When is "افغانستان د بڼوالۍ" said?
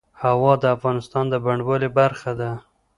0.75-1.89